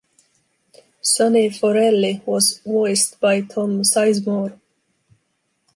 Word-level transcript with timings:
Sonny 1.03 1.51
Forelli 1.51 2.23
was 2.25 2.57
voiced 2.65 3.19
by 3.19 3.41
Tom 3.41 3.83
Sizemore. 3.83 4.59